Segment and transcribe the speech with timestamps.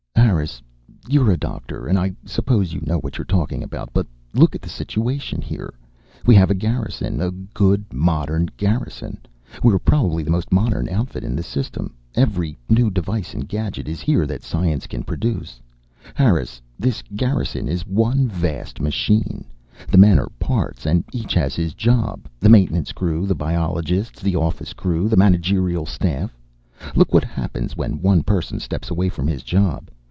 [0.15, 0.61] "Harris,
[1.07, 3.89] you're a doctor, and I suppose you know what you're talking about.
[3.93, 5.73] But look at the situation here.
[6.25, 9.19] We have a garrison, a good modern garrison.
[9.61, 11.93] We're probably the most modern outfit in the system.
[12.15, 15.61] Every new device and gadget is here that science can produce.
[16.15, 19.45] Harris, this garrison is one vast machine.
[19.91, 24.37] The men are parts, and each has his job, the Maintenance Crew, the Biologists, the
[24.37, 26.35] Office Crew, the Managerial Staff.
[26.95, 29.87] "Look what happens when one person steps away from his job.